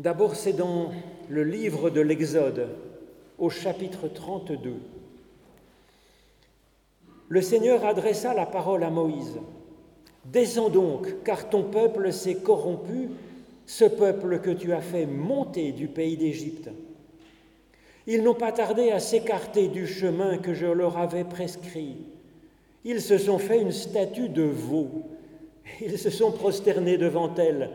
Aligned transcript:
D'abord, 0.00 0.34
c'est 0.34 0.54
dans 0.54 0.90
le 1.28 1.44
livre 1.44 1.88
de 1.88 2.00
l'Exode, 2.00 2.68
au 3.38 3.48
chapitre 3.48 4.08
32. 4.08 4.74
Le 7.28 7.40
Seigneur 7.40 7.84
adressa 7.84 8.34
la 8.34 8.44
parole 8.44 8.82
à 8.82 8.90
Moïse. 8.90 9.38
Descends 10.24 10.68
donc, 10.68 11.22
car 11.22 11.48
ton 11.48 11.62
peuple 11.62 12.12
s'est 12.12 12.36
corrompu, 12.36 13.08
ce 13.66 13.84
peuple 13.84 14.40
que 14.40 14.50
tu 14.50 14.72
as 14.72 14.80
fait 14.80 15.06
monter 15.06 15.70
du 15.70 15.86
pays 15.86 16.16
d'Égypte. 16.16 16.70
Ils 18.06 18.22
n'ont 18.22 18.34
pas 18.34 18.52
tardé 18.52 18.90
à 18.90 18.98
s'écarter 18.98 19.68
du 19.68 19.86
chemin 19.86 20.38
que 20.38 20.54
je 20.54 20.66
leur 20.66 20.98
avais 20.98 21.24
prescrit. 21.24 21.98
Ils 22.84 23.00
se 23.00 23.16
sont 23.16 23.38
fait 23.38 23.60
une 23.60 23.72
statue 23.72 24.28
de 24.28 24.42
veau. 24.42 25.04
Ils 25.80 25.98
se 25.98 26.10
sont 26.10 26.32
prosternés 26.32 26.98
devant 26.98 27.32
elle. 27.36 27.70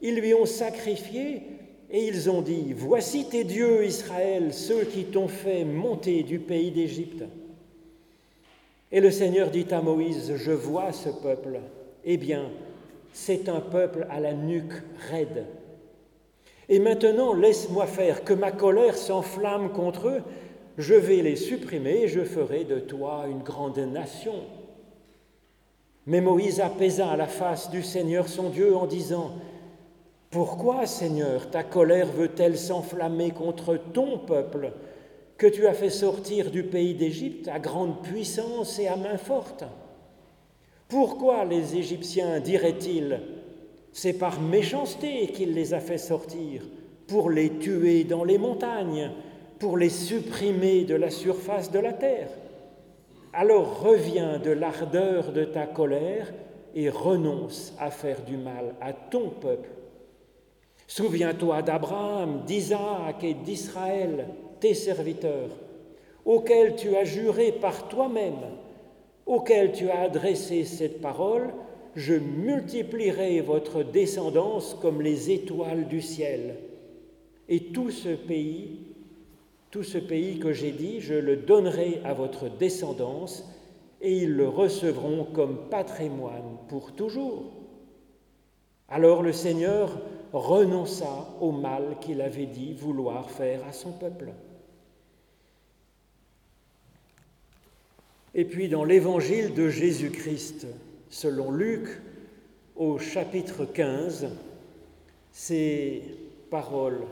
Ils 0.00 0.16
lui 0.16 0.34
ont 0.34 0.46
sacrifié 0.46 1.42
et 1.90 2.06
ils 2.06 2.30
ont 2.30 2.42
dit, 2.42 2.72
Voici 2.74 3.28
tes 3.28 3.44
dieux, 3.44 3.84
Israël, 3.84 4.52
ceux 4.52 4.84
qui 4.84 5.04
t'ont 5.04 5.28
fait 5.28 5.64
monter 5.64 6.22
du 6.22 6.38
pays 6.38 6.70
d'Égypte. 6.70 7.24
Et 8.90 9.00
le 9.00 9.10
Seigneur 9.10 9.50
dit 9.50 9.66
à 9.70 9.80
Moïse, 9.80 10.34
Je 10.36 10.52
vois 10.52 10.92
ce 10.92 11.08
peuple. 11.08 11.60
Eh 12.04 12.16
bien, 12.16 12.50
c'est 13.12 13.48
un 13.48 13.60
peuple 13.60 14.06
à 14.10 14.20
la 14.20 14.32
nuque 14.32 14.82
raide. 15.10 15.46
Et 16.68 16.78
maintenant, 16.78 17.32
laisse-moi 17.34 17.86
faire, 17.86 18.24
que 18.24 18.34
ma 18.34 18.52
colère 18.52 18.96
s'enflamme 18.96 19.70
contre 19.72 20.08
eux, 20.08 20.22
je 20.76 20.94
vais 20.94 21.22
les 21.22 21.36
supprimer 21.36 22.02
et 22.02 22.08
je 22.08 22.20
ferai 22.20 22.64
de 22.64 22.78
toi 22.78 23.24
une 23.28 23.42
grande 23.42 23.78
nation. 23.78 24.34
Mais 26.06 26.20
Moïse 26.20 26.60
apaisa 26.60 27.16
la 27.16 27.26
face 27.26 27.70
du 27.70 27.82
Seigneur 27.82 28.28
son 28.28 28.50
Dieu 28.50 28.76
en 28.76 28.86
disant, 28.86 29.32
Pourquoi, 30.30 30.84
Seigneur, 30.86 31.50
ta 31.50 31.62
colère 31.62 32.08
veut-elle 32.08 32.58
s'enflammer 32.58 33.30
contre 33.30 33.78
ton 33.94 34.18
peuple 34.18 34.72
que 35.38 35.46
tu 35.46 35.66
as 35.66 35.72
fait 35.72 35.88
sortir 35.88 36.50
du 36.50 36.64
pays 36.64 36.94
d'Égypte 36.94 37.48
à 37.48 37.58
grande 37.58 38.02
puissance 38.02 38.78
et 38.78 38.88
à 38.88 38.96
main 38.96 39.16
forte? 39.16 39.64
Pourquoi 40.88 41.46
les 41.46 41.76
Égyptiens 41.76 42.40
diraient-ils 42.40 43.20
c'est 43.92 44.12
par 44.12 44.40
méchanceté 44.40 45.28
qu'il 45.28 45.54
les 45.54 45.72
a 45.72 45.80
fait 45.80 45.98
sortir, 45.98 46.62
pour 47.06 47.30
les 47.30 47.58
tuer 47.58 48.04
dans 48.04 48.22
les 48.22 48.36
montagnes, 48.36 49.10
pour 49.58 49.78
les 49.78 49.88
supprimer 49.88 50.84
de 50.84 50.94
la 50.94 51.10
surface 51.10 51.70
de 51.70 51.78
la 51.78 51.94
terre? 51.94 52.28
Alors 53.32 53.80
reviens 53.80 54.38
de 54.38 54.50
l'ardeur 54.50 55.32
de 55.32 55.44
ta 55.44 55.66
colère 55.66 56.32
et 56.74 56.90
renonce 56.90 57.72
à 57.80 57.90
faire 57.90 58.20
du 58.22 58.36
mal 58.36 58.74
à 58.80 58.92
ton 58.92 59.30
peuple. 59.30 59.70
Souviens-toi 60.88 61.60
d'Abraham, 61.60 62.44
d'Isaac 62.46 63.22
et 63.22 63.34
d'Israël, 63.34 64.26
tes 64.58 64.72
serviteurs, 64.72 65.50
auxquels 66.24 66.76
tu 66.76 66.96
as 66.96 67.04
juré 67.04 67.52
par 67.52 67.88
toi-même, 67.88 68.56
auxquels 69.26 69.72
tu 69.72 69.90
as 69.90 70.00
adressé 70.00 70.64
cette 70.64 71.02
parole, 71.02 71.52
je 71.94 72.14
multiplierai 72.14 73.42
votre 73.42 73.82
descendance 73.82 74.78
comme 74.80 75.02
les 75.02 75.30
étoiles 75.30 75.88
du 75.88 76.00
ciel. 76.00 76.56
Et 77.50 77.64
tout 77.64 77.90
ce 77.90 78.08
pays, 78.08 78.78
tout 79.70 79.82
ce 79.82 79.98
pays 79.98 80.38
que 80.38 80.54
j'ai 80.54 80.72
dit, 80.72 81.02
je 81.02 81.14
le 81.14 81.36
donnerai 81.36 82.00
à 82.02 82.14
votre 82.14 82.48
descendance, 82.48 83.44
et 84.00 84.16
ils 84.16 84.32
le 84.32 84.48
recevront 84.48 85.24
comme 85.34 85.68
patrimoine 85.68 86.56
pour 86.68 86.92
toujours. 86.92 87.52
Alors 88.88 89.22
le 89.22 89.32
Seigneur 89.32 90.00
renonça 90.32 91.28
au 91.40 91.52
mal 91.52 91.96
qu'il 92.00 92.20
avait 92.20 92.46
dit 92.46 92.74
vouloir 92.74 93.30
faire 93.30 93.60
à 93.66 93.72
son 93.72 93.92
peuple. 93.92 94.32
Et 98.34 98.44
puis 98.44 98.68
dans 98.68 98.84
l'évangile 98.84 99.54
de 99.54 99.68
Jésus-Christ, 99.68 100.66
selon 101.10 101.50
Luc, 101.50 101.88
au 102.76 102.98
chapitre 102.98 103.64
15, 103.64 104.28
ces 105.32 106.02
paroles 106.50 107.02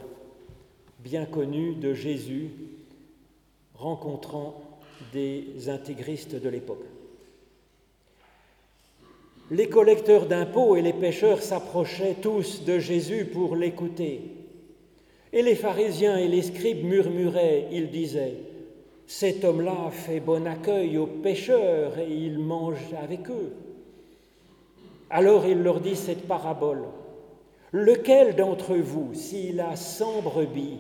bien 1.01 1.27
connues 1.27 1.75
de 1.75 1.95
Jésus 1.95 2.51
rencontrant 3.75 4.63
des 5.13 5.69
intégristes 5.69 6.35
de 6.35 6.49
l'époque. 6.49 6.85
Les 9.51 9.69
collecteurs 9.69 10.27
d'impôts 10.27 10.75
et 10.75 10.83
les 10.83 10.93
pêcheurs 10.93 11.41
s'approchaient 11.41 12.17
tous 12.21 12.65
de 12.65 12.81
Jésus 12.81 13.27
pour 13.27 13.55
l'écouter. 13.55 14.23
Et 15.33 15.43
les 15.43 15.55
pharisiens 15.55 16.17
et 16.17 16.27
les 16.27 16.43
scribes 16.43 16.85
murmuraient, 16.85 17.69
ils 17.71 17.91
disaient, 17.91 18.39
Cet 19.07 19.45
homme-là 19.45 19.91
fait 19.93 20.19
bon 20.19 20.49
accueil 20.49 20.99
aux 20.99 21.07
pêcheurs 21.07 21.97
et 21.99 22.13
il 22.13 22.41
mange 22.41 22.93
avec 23.01 23.31
eux. 23.31 23.53
Alors 25.11 25.47
il 25.47 25.63
leur 25.63 25.81
dit 25.81 25.95
cette 25.95 26.27
parabole. 26.27 26.83
Lequel 27.71 28.35
d'entre 28.35 28.75
vous, 28.75 29.15
s'il 29.15 29.61
a 29.61 29.77
cent 29.77 30.23
brebis 30.23 30.79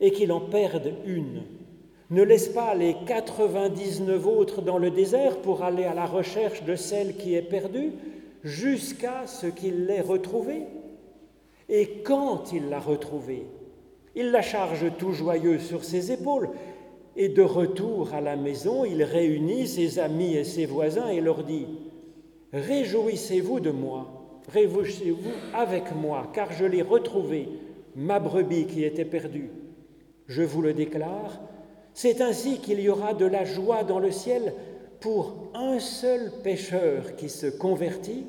et 0.00 0.10
qu'il 0.10 0.32
en 0.32 0.40
perde 0.40 0.92
une, 1.06 1.42
ne 2.10 2.22
laisse 2.22 2.48
pas 2.48 2.74
les 2.74 2.96
99 3.06 4.26
autres 4.26 4.62
dans 4.62 4.78
le 4.78 4.90
désert 4.90 5.38
pour 5.38 5.62
aller 5.62 5.84
à 5.84 5.94
la 5.94 6.06
recherche 6.06 6.62
de 6.64 6.76
celle 6.76 7.16
qui 7.16 7.34
est 7.34 7.42
perdue 7.42 7.92
jusqu'à 8.42 9.26
ce 9.26 9.46
qu'il 9.46 9.86
l'ait 9.86 10.00
retrouvée 10.00 10.64
Et 11.68 12.02
quand 12.04 12.52
il 12.52 12.68
l'a 12.68 12.80
retrouvée, 12.80 13.46
il 14.14 14.30
la 14.30 14.42
charge 14.42 14.86
tout 14.98 15.12
joyeux 15.12 15.58
sur 15.58 15.82
ses 15.82 16.12
épaules 16.12 16.50
et 17.16 17.28
de 17.28 17.42
retour 17.42 18.12
à 18.12 18.20
la 18.20 18.36
maison, 18.36 18.84
il 18.84 19.02
réunit 19.02 19.66
ses 19.66 19.98
amis 19.98 20.34
et 20.34 20.44
ses 20.44 20.66
voisins 20.66 21.08
et 21.08 21.20
leur 21.20 21.42
dit 21.42 21.66
Réjouissez-vous 22.52 23.60
de 23.60 23.70
moi, 23.70 24.06
réjouissez-vous 24.52 25.32
avec 25.54 25.94
moi, 25.94 26.30
car 26.32 26.52
je 26.52 26.64
l'ai 26.64 26.82
retrouvé, 26.82 27.48
ma 27.96 28.20
brebis 28.20 28.66
qui 28.66 28.84
était 28.84 29.04
perdue. 29.04 29.50
Je 30.26 30.42
vous 30.42 30.62
le 30.62 30.72
déclare, 30.72 31.40
c'est 31.94 32.20
ainsi 32.20 32.58
qu'il 32.58 32.80
y 32.80 32.88
aura 32.88 33.14
de 33.14 33.24
la 33.24 33.44
joie 33.44 33.84
dans 33.84 33.98
le 33.98 34.10
ciel 34.10 34.54
pour 35.00 35.50
un 35.54 35.78
seul 35.78 36.32
pécheur 36.42 37.16
qui 37.16 37.28
se 37.28 37.46
convertit, 37.46 38.26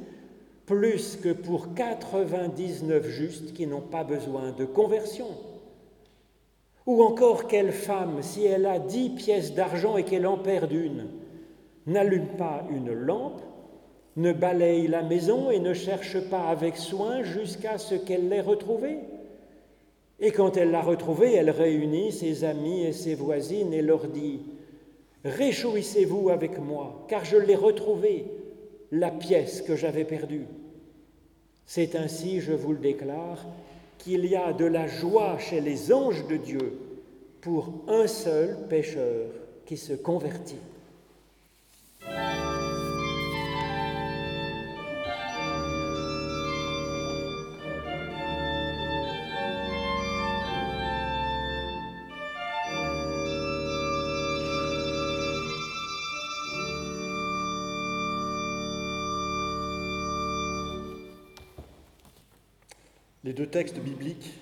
plus 0.65 1.17
que 1.17 1.33
pour 1.33 1.73
99 1.73 3.07
justes 3.07 3.53
qui 3.53 3.67
n'ont 3.67 3.81
pas 3.81 4.03
besoin 4.03 4.51
de 4.51 4.65
conversion. 4.65 5.27
Ou 6.85 7.03
encore 7.03 7.47
quelle 7.47 7.71
femme, 7.71 8.21
si 8.21 8.45
elle 8.45 8.65
a 8.65 8.79
dix 8.79 9.09
pièces 9.09 9.53
d'argent 9.53 9.97
et 9.97 10.03
qu'elle 10.03 10.27
en 10.27 10.37
perd 10.37 10.71
une, 10.71 11.07
n'allume 11.87 12.27
pas 12.37 12.63
une 12.71 12.93
lampe 12.93 13.41
ne 14.15 14.31
balaye 14.31 14.87
la 14.87 15.03
maison 15.03 15.51
et 15.51 15.59
ne 15.59 15.73
cherche 15.73 16.19
pas 16.29 16.47
avec 16.47 16.77
soin 16.77 17.23
jusqu'à 17.23 17.77
ce 17.77 17.95
qu'elle 17.95 18.29
l'ait 18.29 18.41
retrouvée? 18.41 18.99
Et 20.19 20.31
quand 20.31 20.57
elle 20.57 20.71
l'a 20.71 20.81
retrouvée, 20.81 21.33
elle 21.33 21.49
réunit 21.49 22.11
ses 22.11 22.43
amis 22.43 22.85
et 22.85 22.93
ses 22.93 23.15
voisines 23.15 23.73
et 23.73 23.81
leur 23.81 24.07
dit, 24.07 24.39
Réjouissez-vous 25.25 26.29
avec 26.29 26.59
moi, 26.59 27.05
car 27.07 27.25
je 27.25 27.37
l'ai 27.37 27.55
retrouvée, 27.55 28.25
la 28.91 29.09
pièce 29.09 29.61
que 29.61 29.75
j'avais 29.75 30.05
perdue. 30.05 30.45
C'est 31.65 31.95
ainsi, 31.95 32.41
je 32.41 32.53
vous 32.53 32.73
le 32.73 32.77
déclare, 32.77 33.43
qu'il 33.97 34.25
y 34.25 34.35
a 34.35 34.53
de 34.53 34.65
la 34.65 34.87
joie 34.87 35.39
chez 35.39 35.61
les 35.61 35.91
anges 35.91 36.27
de 36.27 36.37
Dieu 36.37 36.79
pour 37.41 37.73
un 37.87 38.05
seul 38.05 38.55
pécheur 38.69 39.27
qui 39.65 39.77
se 39.77 39.93
convertit. 39.93 40.59
Les 63.25 63.33
deux 63.33 63.47
textes 63.47 63.79
bibliques 63.79 64.33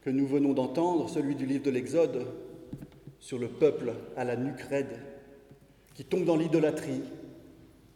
que 0.00 0.08
nous 0.08 0.26
venons 0.26 0.54
d'entendre, 0.54 1.06
celui 1.10 1.34
du 1.34 1.44
livre 1.44 1.64
de 1.64 1.70
l'Exode 1.70 2.26
sur 3.18 3.38
le 3.38 3.48
peuple 3.48 3.92
à 4.16 4.24
la 4.24 4.36
nuque 4.36 4.62
raide, 4.62 4.98
qui 5.92 6.02
tombe 6.02 6.24
dans 6.24 6.38
l'idolâtrie, 6.38 7.02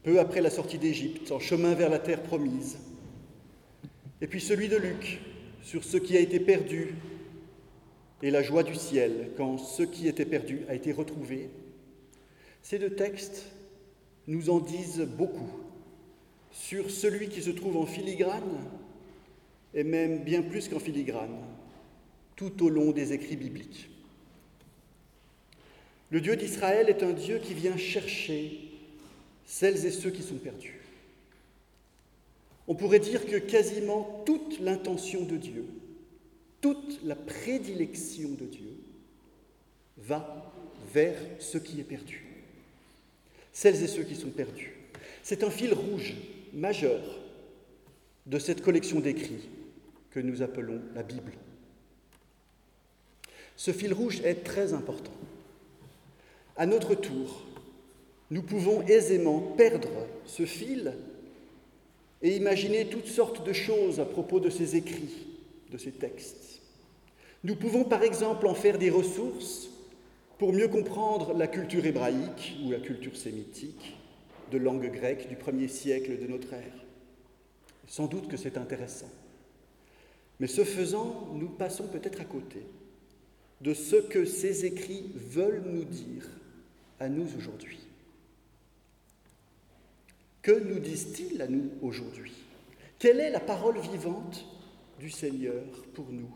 peu 0.03 0.21
après 0.21 0.43
la 0.43 0.51
sortie 0.51 0.77
d'Égypte, 0.77 1.33
en 1.33 1.39
chemin 1.39 1.73
vers 1.73 1.89
la 1.89 1.99
terre 1.99 2.23
promise, 2.23 2.77
et 4.21 4.27
puis 4.27 4.43
celui 4.43 4.69
de 4.69 4.77
Luc 4.77 5.23
sur 5.63 5.85
ce 5.85 5.97
qui 5.97 6.19
a 6.19 6.21
été 6.21 6.39
perdu 6.39 6.97
et 8.23 8.31
la 8.31 8.43
joie 8.43 8.63
du 8.63 8.75
ciel 8.75 9.31
quand 9.39 9.57
ce 9.57 9.85
qui 9.85 10.07
était 10.07 10.27
perdu 10.27 10.67
a 10.69 10.75
été 10.75 10.93
retrouvé. 10.93 11.49
Ces 12.61 12.79
deux 12.79 12.95
textes 12.95 13.47
nous 14.27 14.51
en 14.51 14.61
disent 14.61 15.09
beaucoup 15.17 15.51
sur 16.51 16.91
celui 16.91 17.31
qui 17.31 17.41
se 17.41 17.51
trouve 17.51 17.79
en 17.79 17.87
filigrane 17.87 18.69
et 19.75 19.85
même 19.85 20.25
bien 20.25 20.43
plus 20.43 20.69
qu'en 20.69 20.81
filigrane, 20.81 21.39
tout 22.37 22.65
au 22.65 22.69
long 22.69 22.91
des 22.91 23.13
écrits 23.13 23.37
bibliques. 23.37 23.89
Le 26.11 26.21
Dieu 26.21 26.37
d'Israël 26.37 26.89
est 26.89 27.03
un 27.03 27.13
Dieu 27.13 27.39
qui 27.39 27.55
vient 27.55 27.77
chercher 27.77 28.59
celles 29.47 29.87
et 29.87 29.91
ceux 29.91 30.11
qui 30.11 30.23
sont 30.23 30.37
perdus. 30.37 30.81
On 32.67 32.75
pourrait 32.75 32.99
dire 32.99 33.27
que 33.27 33.37
quasiment 33.37 34.23
toute 34.27 34.61
l'intention 34.61 35.25
de 35.25 35.37
Dieu, 35.37 35.65
toute 36.61 37.01
la 37.05 37.17
prédilection 37.17 38.31
de 38.31 38.47
Dieu 38.47 38.77
va 39.99 40.53
vers 40.93 41.17
ce 41.39 41.59
qui 41.59 41.81
est 41.81 41.85
perdu. 41.85 42.25
Celles 43.53 43.83
et 43.83 43.89
ceux 43.89 44.05
qui 44.05 44.17
sont 44.17 44.31
perdus. 44.31 44.73
C'est 45.23 45.45
un 45.45 45.51
fil 45.51 45.75
rouge 45.75 46.15
majeur 46.53 47.01
de 48.27 48.39
cette 48.39 48.63
collection 48.63 49.01
d'écrits 49.01 49.49
que 50.11 50.21
nous 50.21 50.43
appelons 50.43 50.81
la 50.95 51.03
Bible. 51.03 51.33
Ce 53.57 53.73
fil 53.73 53.93
rouge 53.93 54.21
est 54.25 54.43
très 54.45 54.73
important. 54.73 55.13
À 56.57 56.67
notre 56.67 56.95
tour, 56.95 57.43
nous 58.31 58.43
pouvons 58.43 58.83
aisément 58.83 59.41
perdre 59.41 60.07
ce 60.25 60.47
fil 60.47 60.95
et 62.23 62.37
imaginer 62.37 62.87
toutes 62.87 63.07
sortes 63.07 63.45
de 63.45 63.53
choses 63.53 64.01
à 64.01 64.05
propos 64.05 64.41
de 64.41 64.51
ces 64.51 64.77
écrits, 64.77 65.27
de 65.71 65.79
ces 65.79 65.91
textes. 65.91 66.61
Nous 67.45 67.57
pouvons 67.57 67.85
par 67.85 68.03
exemple 68.03 68.47
en 68.47 68.55
faire 68.55 68.79
des 68.79 68.91
ressources 68.91 69.69
pour 70.39 70.53
mieux 70.53 70.69
comprendre 70.69 71.35
la 71.35 71.47
culture 71.47 71.85
hébraïque 71.85 72.57
ou 72.65 72.71
la 72.71 72.81
culture 72.81 73.17
sémitique 73.17 73.97
de 74.51 74.59
langue 74.59 74.91
grecque 74.91 75.29
du 75.29 75.37
premier 75.37 75.69
siècle 75.69 76.19
de 76.19 76.27
notre 76.27 76.53
ère. 76.53 76.85
Sans 77.87 78.07
doute 78.07 78.29
que 78.29 78.37
c'est 78.37 78.57
intéressant. 78.57 79.11
Mais 80.41 80.47
ce 80.47 80.65
faisant, 80.65 81.29
nous 81.35 81.51
passons 81.51 81.87
peut-être 81.87 82.21
à 82.21 82.25
côté 82.25 82.63
de 83.61 83.75
ce 83.75 83.97
que 83.97 84.25
ces 84.25 84.65
écrits 84.65 85.13
veulent 85.15 85.63
nous 85.67 85.85
dire 85.85 86.27
à 86.99 87.11
nous 87.11 87.29
aujourd'hui. 87.37 87.79
Que 90.41 90.59
nous 90.59 90.79
disent-ils 90.79 91.41
à 91.43 91.47
nous 91.47 91.71
aujourd'hui? 91.83 92.33
Quelle 92.99 93.21
est 93.21 93.31
la 93.31 93.41
parole 93.41 93.79
vivante 93.79 94.47
du 94.99 95.11
Seigneur 95.11 95.63
pour 95.93 96.11
nous 96.11 96.31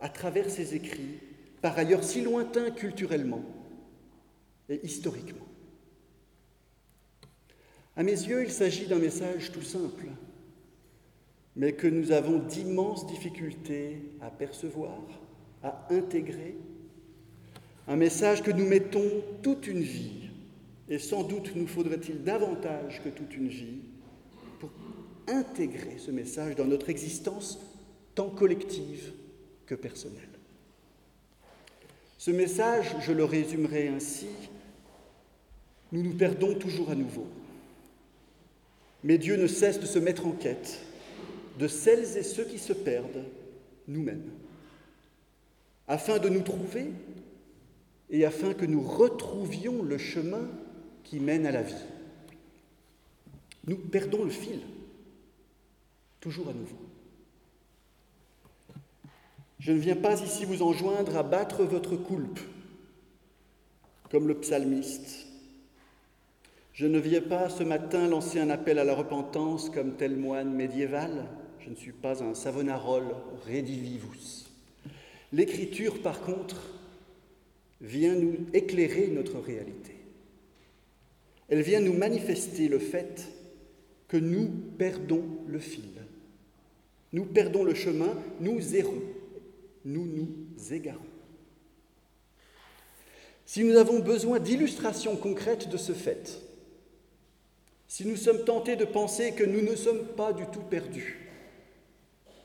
à 0.00 0.08
travers 0.08 0.48
ces 0.48 0.74
écrits, 0.74 1.18
par 1.60 1.76
ailleurs 1.76 2.04
si 2.04 2.22
lointains 2.22 2.70
culturellement 2.70 3.44
et 4.70 4.80
historiquement? 4.82 5.46
À 7.94 8.02
mes 8.02 8.12
yeux, 8.12 8.44
il 8.44 8.50
s'agit 8.52 8.86
d'un 8.86 8.98
message 8.98 9.52
tout 9.52 9.62
simple, 9.62 10.06
mais 11.58 11.72
que 11.72 11.88
nous 11.88 12.12
avons 12.12 12.38
d'immenses 12.38 13.04
difficultés 13.06 14.00
à 14.20 14.30
percevoir, 14.30 14.96
à 15.64 15.88
intégrer. 15.90 16.54
Un 17.88 17.96
message 17.96 18.44
que 18.44 18.52
nous 18.52 18.64
mettons 18.64 19.24
toute 19.42 19.66
une 19.66 19.82
vie, 19.82 20.28
et 20.88 21.00
sans 21.00 21.24
doute 21.24 21.50
nous 21.56 21.66
faudrait-il 21.66 22.22
davantage 22.22 23.02
que 23.02 23.08
toute 23.08 23.36
une 23.36 23.48
vie 23.48 23.80
pour 24.60 24.70
intégrer 25.26 25.98
ce 25.98 26.12
message 26.12 26.54
dans 26.54 26.64
notre 26.64 26.90
existence 26.90 27.58
tant 28.14 28.30
collective 28.30 29.12
que 29.66 29.74
personnelle. 29.74 30.28
Ce 32.18 32.30
message, 32.30 32.94
je 33.00 33.12
le 33.12 33.24
résumerai 33.24 33.88
ainsi, 33.88 34.28
nous 35.90 36.04
nous 36.04 36.14
perdons 36.14 36.54
toujours 36.54 36.90
à 36.90 36.94
nouveau. 36.94 37.26
Mais 39.02 39.18
Dieu 39.18 39.36
ne 39.36 39.48
cesse 39.48 39.80
de 39.80 39.86
se 39.86 39.98
mettre 39.98 40.24
en 40.26 40.32
quête 40.32 40.84
de 41.58 41.66
celles 41.66 42.16
et 42.16 42.22
ceux 42.22 42.44
qui 42.44 42.58
se 42.58 42.72
perdent 42.72 43.24
nous-mêmes, 43.88 44.30
afin 45.86 46.18
de 46.18 46.28
nous 46.28 46.42
trouver 46.42 46.92
et 48.10 48.24
afin 48.24 48.54
que 48.54 48.64
nous 48.64 48.82
retrouvions 48.82 49.82
le 49.82 49.98
chemin 49.98 50.48
qui 51.04 51.20
mène 51.20 51.46
à 51.46 51.50
la 51.50 51.62
vie. 51.62 51.74
Nous 53.66 53.76
perdons 53.76 54.24
le 54.24 54.30
fil, 54.30 54.60
toujours 56.20 56.48
à 56.48 56.52
nouveau. 56.52 56.78
Je 59.58 59.72
ne 59.72 59.78
viens 59.78 59.96
pas 59.96 60.20
ici 60.22 60.44
vous 60.44 60.62
enjoindre 60.62 61.16
à 61.16 61.22
battre 61.22 61.64
votre 61.64 61.96
coulpe, 61.96 62.38
comme 64.10 64.28
le 64.28 64.38
psalmiste. 64.38 65.26
Je 66.72 66.86
ne 66.86 67.00
viens 67.00 67.20
pas 67.20 67.48
ce 67.48 67.64
matin 67.64 68.06
lancer 68.06 68.38
un 68.38 68.50
appel 68.50 68.78
à 68.78 68.84
la 68.84 68.94
repentance 68.94 69.68
comme 69.68 69.96
tel 69.96 70.16
moine 70.16 70.54
médiéval. 70.54 71.26
Je 71.68 71.74
ne 71.74 71.78
suis 71.78 71.92
pas 71.92 72.22
un 72.24 72.32
savonarole 72.32 73.14
redivivus. 73.46 74.48
L'Écriture, 75.34 76.00
par 76.00 76.22
contre, 76.22 76.62
vient 77.82 78.14
nous 78.14 78.46
éclairer 78.54 79.08
notre 79.08 79.38
réalité. 79.38 79.92
Elle 81.50 81.60
vient 81.60 81.80
nous 81.80 81.92
manifester 81.92 82.68
le 82.68 82.78
fait 82.78 83.28
que 84.08 84.16
nous 84.16 84.48
perdons 84.78 85.22
le 85.46 85.58
fil. 85.58 85.90
Nous 87.12 87.26
perdons 87.26 87.64
le 87.64 87.74
chemin, 87.74 88.16
nous 88.40 88.74
errons, 88.74 89.02
nous 89.84 90.06
nous 90.06 90.72
égarons. 90.72 91.02
Si 93.44 93.62
nous 93.62 93.76
avons 93.76 93.98
besoin 93.98 94.38
d'illustrations 94.38 95.16
concrètes 95.16 95.68
de 95.68 95.76
ce 95.76 95.92
fait, 95.92 96.40
si 97.88 98.06
nous 98.06 98.16
sommes 98.16 98.44
tentés 98.44 98.76
de 98.76 98.86
penser 98.86 99.32
que 99.32 99.44
nous 99.44 99.60
ne 99.60 99.76
sommes 99.76 100.06
pas 100.16 100.32
du 100.32 100.46
tout 100.46 100.62
perdus, 100.62 101.27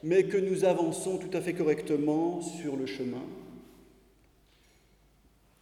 mais 0.04 0.26
que 0.26 0.38
nous 0.38 0.66
avançons 0.66 1.18
tout 1.18 1.36
à 1.36 1.42
fait 1.42 1.54
correctement 1.54 2.42
sur 2.42 2.76
le 2.76 2.86
chemin. 2.86 3.24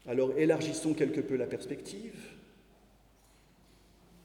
Alors 0.08 0.32
élargissons 0.38 0.94
quelque 0.94 1.22
peu 1.22 1.36
la 1.36 1.46
perspective, 1.46 2.16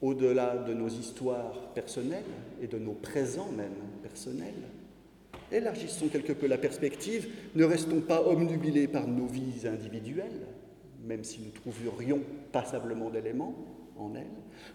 au-delà 0.01 0.57
de 0.57 0.73
nos 0.73 0.89
histoires 0.89 1.71
personnelles 1.73 2.23
et 2.61 2.67
de 2.67 2.79
nos 2.79 2.93
présents 2.93 3.51
même 3.51 3.75
personnels. 4.01 4.53
Élargissons 5.51 6.07
quelque 6.07 6.33
peu 6.33 6.47
la 6.47 6.57
perspective, 6.57 7.29
ne 7.55 7.63
restons 7.63 8.01
pas 8.01 8.21
omnubilés 8.21 8.87
par 8.87 9.07
nos 9.07 9.27
vies 9.27 9.67
individuelles, 9.67 10.47
même 11.05 11.23
si 11.23 11.39
nous 11.39 11.51
trouverions 11.51 12.21
passablement 12.51 13.09
d'éléments 13.09 13.55
en 13.97 14.13
elles. 14.15 14.25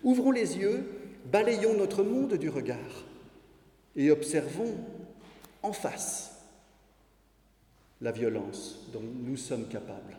Ouvrons 0.03 0.31
les 0.31 0.57
yeux, 0.57 0.85
balayons 1.31 1.77
notre 1.77 2.05
monde 2.05 2.35
du 2.35 2.49
regard 2.49 3.05
et 3.97 4.11
observons 4.11 4.75
en 5.63 5.73
face 5.73 6.33
la 8.01 8.13
violence 8.13 8.89
dont 8.93 9.03
nous 9.03 9.37
sommes 9.37 9.69
capables 9.69 10.17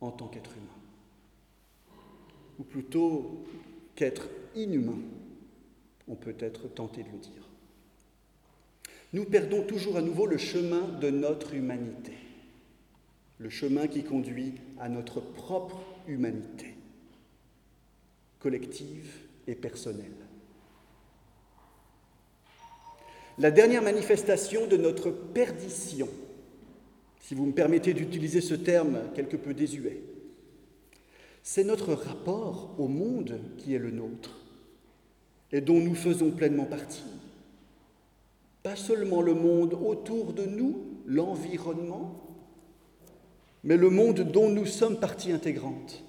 en 0.00 0.10
tant 0.10 0.28
qu'être 0.28 0.52
humain. 0.52 1.96
Ou 2.58 2.62
plutôt 2.62 3.44
qu'être 3.94 4.28
inhumain, 4.54 4.98
on 6.08 6.14
peut 6.14 6.36
être 6.38 6.68
tenté 6.68 7.02
de 7.02 7.08
le 7.08 7.18
dire. 7.18 7.42
Nous 9.12 9.24
perdons 9.24 9.62
toujours 9.62 9.96
à 9.96 10.02
nouveau 10.02 10.26
le 10.26 10.38
chemin 10.38 10.82
de 11.00 11.10
notre 11.10 11.54
humanité, 11.54 12.12
le 13.38 13.50
chemin 13.50 13.88
qui 13.88 14.04
conduit 14.04 14.54
à 14.78 14.88
notre 14.88 15.20
propre 15.20 15.82
humanité, 16.06 16.74
collective 18.38 19.12
et 19.46 19.54
personnelle. 19.54 20.12
La 23.38 23.50
dernière 23.50 23.82
manifestation 23.82 24.66
de 24.66 24.76
notre 24.76 25.10
perdition, 25.10 26.08
si 27.20 27.34
vous 27.34 27.46
me 27.46 27.52
permettez 27.52 27.92
d'utiliser 27.92 28.40
ce 28.40 28.54
terme 28.54 28.98
quelque 29.14 29.36
peu 29.36 29.52
désuet. 29.52 30.00
C'est 31.42 31.64
notre 31.64 31.92
rapport 31.92 32.74
au 32.78 32.88
monde 32.88 33.38
qui 33.58 33.74
est 33.74 33.78
le 33.78 33.90
nôtre 33.90 34.40
et 35.52 35.60
dont 35.60 35.80
nous 35.80 35.94
faisons 35.94 36.30
pleinement 36.30 36.64
partie. 36.64 37.04
Pas 38.62 38.76
seulement 38.76 39.22
le 39.22 39.34
monde 39.34 39.74
autour 39.74 40.32
de 40.32 40.44
nous, 40.44 40.82
l'environnement, 41.06 42.22
mais 43.62 43.76
le 43.76 43.90
monde 43.90 44.20
dont 44.20 44.48
nous 44.48 44.66
sommes 44.66 44.98
partie 44.98 45.30
intégrante, 45.30 46.02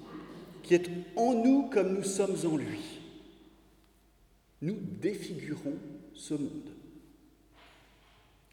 qui 0.63 0.74
est 0.74 0.89
en 1.15 1.34
nous 1.34 1.69
comme 1.69 1.93
nous 1.93 2.03
sommes 2.03 2.36
en 2.51 2.57
lui. 2.57 3.01
Nous 4.62 4.77
défigurons 5.00 5.75
ce 6.13 6.34
monde. 6.34 6.76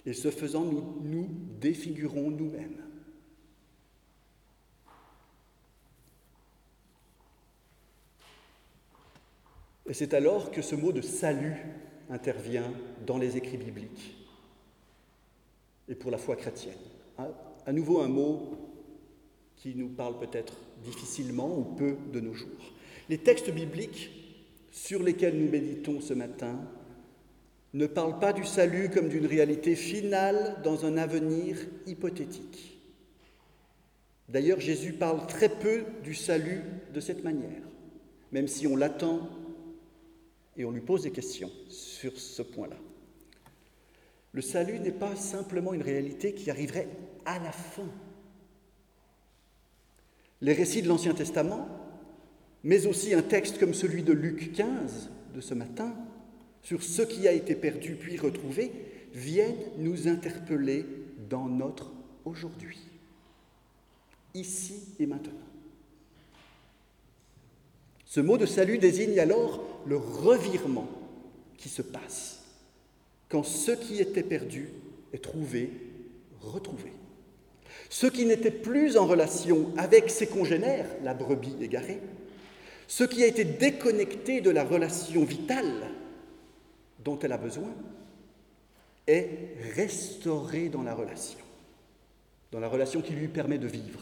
Et 0.07 0.13
ce 0.13 0.31
faisant, 0.31 0.65
nous 0.65 1.01
nous 1.03 1.29
défigurons 1.61 2.31
nous-mêmes. 2.31 2.83
Et 9.87 9.95
c'est 9.95 10.15
alors 10.15 10.51
que 10.51 10.63
ce 10.63 10.75
mot 10.75 10.93
de 10.93 11.03
salut 11.03 11.57
intervient 12.11 12.73
dans 13.07 13.19
les 13.19 13.37
écrits 13.37 13.57
bibliques 13.59 14.17
et 15.89 15.95
pour 15.95 16.11
la 16.11 16.19
foi 16.19 16.37
chrétienne. 16.37 16.75
À 17.67 17.73
nouveau 17.73 18.01
un 18.01 18.09
mot 18.09 18.59
qui 19.57 19.75
nous 19.75 19.89
parle 19.89 20.19
peut-être 20.19 20.55
difficilement 20.83 21.59
ou 21.59 21.65
peu 21.65 21.97
de 22.13 22.21
nos 22.21 22.35
jours. 22.35 22.73
Les 23.09 23.19
textes 23.19 23.51
bibliques 23.51 24.11
sur 24.71 25.03
lesquels 25.03 25.39
nous 25.39 25.51
méditons 25.51 26.01
ce 26.01 26.15
matin 26.15 26.59
ne 27.75 27.87
parle 27.87 28.21
pas 28.21 28.33
du 28.33 28.45
salut 28.45 28.89
comme 28.89 29.09
d'une 29.09 29.27
réalité 29.27 29.75
finale 29.75 30.57
dans 30.63 30.87
un 30.87 30.97
avenir 30.97 31.59
hypothétique. 31.87 32.81
D'ailleurs, 34.29 34.61
Jésus 34.61 34.93
parle 34.93 35.27
très 35.27 35.49
peu 35.49 35.85
du 36.03 36.15
salut 36.15 36.63
de 36.95 37.01
cette 37.01 37.25
manière, 37.25 37.63
même 38.31 38.47
si 38.47 38.69
on 38.69 38.77
l'attend 38.77 39.29
et 40.57 40.65
on 40.65 40.71
lui 40.71 40.81
pose 40.81 41.03
des 41.03 41.11
questions 41.11 41.51
sur 41.69 42.17
ce 42.17 42.43
point-là. 42.43 42.77
Le 44.33 44.41
salut 44.41 44.79
n'est 44.79 44.93
pas 44.93 45.17
simplement 45.17 45.75
une 45.75 45.83
réalité 45.83 46.33
qui 46.33 46.51
arriverait 46.51 46.89
à 47.25 47.41
la 47.41 47.53
fin. 47.53 47.89
Les 50.41 50.53
récits 50.53 50.83
de 50.83 50.89
l'Ancien 50.89 51.15
Testament, 51.15 51.69
mais 52.63 52.87
aussi 52.87 53.15
un 53.15 53.23
texte 53.23 53.59
comme 53.59 53.75
celui 53.75 54.05
de 54.05 54.13
Luc 54.13 54.53
15 54.53 55.11
de 55.35 55.41
ce 55.41 55.55
matin, 55.55 55.95
sur 56.65 56.83
ce 56.83 57.03
qui 57.03 57.29
a 57.29 57.33
été 57.33 57.55
perdu 57.55 57.95
puis 57.95 58.17
retrouvé, 58.17 58.73
viennent 59.13 59.55
nous 59.79 60.09
interpeller 60.09 60.85
dans 61.31 61.47
notre 61.47 61.93
aujourd'hui, 62.25 62.79
ici 64.35 64.75
et 64.99 65.07
maintenant. 65.07 65.33
Ce 68.07 68.21
mot 68.21 68.39
de 68.39 68.47
salut 68.47 68.79
désigne 68.79 69.19
alors 69.21 69.63
le 69.87 69.97
revirement 69.97 70.89
qui 71.59 71.69
se 71.69 71.83
passe 71.83 72.41
quand 73.29 73.43
ce 73.43 73.73
qui 73.73 74.01
était 74.01 74.23
perdu 74.23 74.71
est 75.13 75.23
trouvé, 75.23 75.71
retrouvé. 76.41 76.93
Ce 77.91 78.07
qui 78.07 78.25
n'était 78.25 78.51
plus 78.51 78.97
en 78.97 79.07
relation 79.07 79.73
avec 79.77 80.11
ses 80.11 80.27
congénères, 80.27 80.87
la 81.03 81.15
brebis 81.15 81.57
égarée, 81.61 82.01
ce 82.87 83.05
qui 83.05 83.23
a 83.23 83.27
été 83.27 83.45
déconnecté 83.45 84.41
de 84.41 84.51
la 84.51 84.65
relation 84.65 85.25
vitale 85.25 85.91
dont 87.05 87.19
elle 87.19 87.33
a 87.33 87.39
besoin, 87.39 87.73
est 89.07 89.57
restauré 89.75 90.69
dans 90.69 90.83
la 90.83 90.95
relation, 90.95 91.39
dans 92.51 92.61
la 92.61 92.69
relation 92.69 93.03
qui 93.03 93.13
lui 93.13 93.29
permet 93.29 93.59
de 93.59 93.67
vivre, 93.67 94.01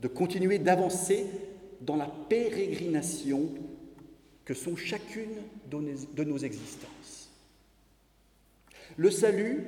de 0.00 0.08
continuer 0.08 0.58
d'avancer 0.58 1.26
dans 1.80 1.96
la 1.96 2.10
pérégrination 2.28 3.48
que 4.44 4.54
sont 4.54 4.76
chacune 4.76 5.36
de 5.70 6.24
nos 6.24 6.38
existences. 6.38 7.30
Le 8.96 9.10
salut, 9.10 9.64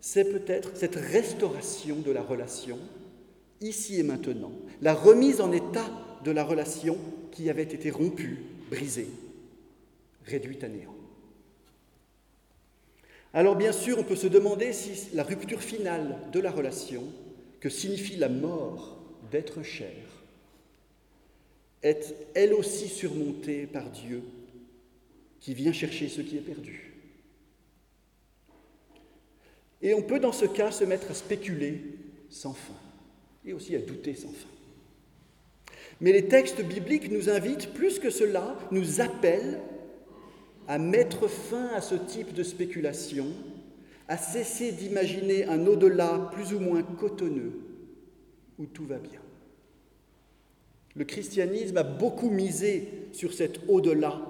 c'est 0.00 0.24
peut-être 0.24 0.76
cette 0.76 0.96
restauration 0.96 1.96
de 1.96 2.10
la 2.10 2.22
relation, 2.22 2.78
ici 3.60 3.98
et 3.98 4.02
maintenant, 4.02 4.52
la 4.80 4.94
remise 4.94 5.40
en 5.40 5.52
état 5.52 5.90
de 6.24 6.30
la 6.30 6.44
relation 6.44 6.98
qui 7.32 7.50
avait 7.50 7.62
été 7.62 7.90
rompue, 7.90 8.38
brisée, 8.70 9.08
réduite 10.26 10.62
à 10.64 10.68
néant. 10.68 10.93
Alors 13.34 13.56
bien 13.56 13.72
sûr, 13.72 13.98
on 13.98 14.04
peut 14.04 14.14
se 14.14 14.28
demander 14.28 14.72
si 14.72 15.12
la 15.12 15.24
rupture 15.24 15.60
finale 15.60 16.16
de 16.32 16.38
la 16.38 16.52
relation, 16.52 17.02
que 17.58 17.68
signifie 17.68 18.16
la 18.16 18.28
mort 18.28 18.96
d'être 19.32 19.62
cher, 19.64 19.90
est 21.82 22.14
elle 22.34 22.54
aussi 22.54 22.88
surmontée 22.88 23.66
par 23.66 23.90
Dieu 23.90 24.22
qui 25.40 25.52
vient 25.52 25.72
chercher 25.72 26.08
ce 26.08 26.20
qui 26.20 26.36
est 26.36 26.42
perdu. 26.42 26.92
Et 29.82 29.94
on 29.94 30.02
peut 30.02 30.20
dans 30.20 30.32
ce 30.32 30.46
cas 30.46 30.70
se 30.70 30.84
mettre 30.84 31.10
à 31.10 31.14
spéculer 31.14 31.82
sans 32.30 32.54
fin 32.54 32.72
et 33.44 33.52
aussi 33.52 33.74
à 33.74 33.80
douter 33.80 34.14
sans 34.14 34.28
fin. 34.28 34.48
Mais 36.00 36.12
les 36.12 36.28
textes 36.28 36.62
bibliques 36.62 37.10
nous 37.10 37.28
invitent, 37.28 37.74
plus 37.74 37.98
que 37.98 38.10
cela, 38.10 38.56
nous 38.70 39.00
appellent 39.00 39.60
à 40.68 40.78
mettre 40.78 41.28
fin 41.28 41.68
à 41.74 41.80
ce 41.80 41.94
type 41.94 42.32
de 42.32 42.42
spéculation, 42.42 43.26
à 44.08 44.16
cesser 44.16 44.72
d'imaginer 44.72 45.44
un 45.46 45.66
au-delà 45.66 46.30
plus 46.32 46.52
ou 46.52 46.60
moins 46.60 46.82
cotonneux 46.82 47.60
où 48.58 48.66
tout 48.66 48.86
va 48.86 48.98
bien. 48.98 49.20
Le 50.94 51.04
christianisme 51.04 51.76
a 51.76 51.82
beaucoup 51.82 52.30
misé 52.30 53.08
sur 53.12 53.32
cet 53.32 53.60
au-delà 53.68 54.20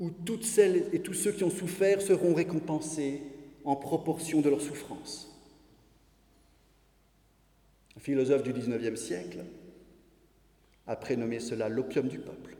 où 0.00 0.10
toutes 0.10 0.44
celles 0.44 0.88
et 0.92 1.00
tous 1.00 1.14
ceux 1.14 1.32
qui 1.32 1.44
ont 1.44 1.50
souffert 1.50 2.02
seront 2.02 2.34
récompensés 2.34 3.22
en 3.64 3.76
proportion 3.76 4.40
de 4.40 4.50
leur 4.50 4.60
souffrance. 4.60 5.30
Un 7.96 8.00
philosophe 8.00 8.42
du 8.42 8.52
XIXe 8.52 9.00
siècle 9.00 9.44
a 10.86 10.96
prénommé 10.96 11.38
cela 11.38 11.68
l'opium 11.68 12.08
du 12.08 12.18
peuple, 12.18 12.56